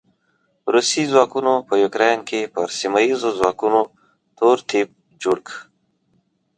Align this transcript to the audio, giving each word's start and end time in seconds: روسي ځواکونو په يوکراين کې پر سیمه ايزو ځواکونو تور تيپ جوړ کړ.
روسي 0.73 1.03
ځواکونو 1.11 1.53
په 1.67 1.73
يوکراين 1.83 2.21
کې 2.29 2.51
پر 2.53 2.67
سیمه 2.79 2.99
ايزو 3.05 3.29
ځواکونو 3.39 3.81
تور 4.37 4.57
تيپ 4.69 4.89
جوړ 5.23 5.37
کړ. 5.47 5.55